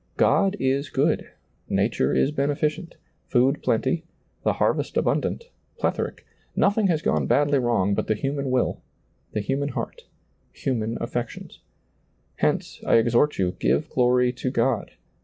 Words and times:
God 0.17 0.57
is 0.59 0.89
good, 0.89 1.29
nature 1.69 2.11
is 2.11 2.31
beneficent, 2.31 2.95
food 3.27 3.61
plenty, 3.61 4.03
the 4.41 4.53
harvest 4.53 4.97
abundant, 4.97 5.51
plethoric; 5.77 6.25
nothing 6.55 6.87
has 6.87 7.03
gone 7.03 7.27
badly 7.27 7.59
wrong 7.59 7.93
but 7.93 8.07
the 8.07 8.15
human 8.15 8.49
will, 8.49 8.81
the 9.33 9.41
human 9.41 9.69
heart, 9.69 10.07
human 10.53 10.97
affections. 10.99 11.59
Hence, 12.37 12.81
I 12.83 12.95
exhort 12.95 13.37
you, 13.37 13.51
give 13.59 13.91
glory 13.91 14.33
to 14.33 14.49
God. 14.49 14.89